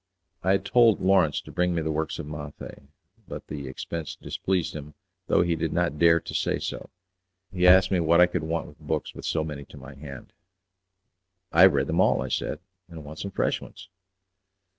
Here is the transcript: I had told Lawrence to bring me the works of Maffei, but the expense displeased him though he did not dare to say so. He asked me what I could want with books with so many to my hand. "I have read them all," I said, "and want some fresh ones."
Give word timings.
I 0.41 0.53
had 0.53 0.65
told 0.65 0.99
Lawrence 0.99 1.41
to 1.41 1.51
bring 1.51 1.75
me 1.75 1.83
the 1.83 1.91
works 1.91 2.17
of 2.17 2.25
Maffei, 2.25 2.87
but 3.27 3.45
the 3.45 3.67
expense 3.67 4.15
displeased 4.15 4.73
him 4.73 4.95
though 5.27 5.43
he 5.43 5.55
did 5.55 5.71
not 5.71 5.99
dare 5.99 6.19
to 6.19 6.33
say 6.33 6.57
so. 6.57 6.89
He 7.53 7.67
asked 7.67 7.91
me 7.91 7.99
what 7.99 8.19
I 8.19 8.25
could 8.25 8.41
want 8.41 8.65
with 8.65 8.79
books 8.79 9.13
with 9.13 9.25
so 9.25 9.43
many 9.43 9.63
to 9.65 9.77
my 9.77 9.93
hand. 9.93 10.33
"I 11.51 11.61
have 11.61 11.73
read 11.73 11.85
them 11.85 12.01
all," 12.01 12.23
I 12.23 12.29
said, 12.29 12.61
"and 12.89 13.05
want 13.05 13.19
some 13.19 13.29
fresh 13.29 13.61
ones." 13.61 13.89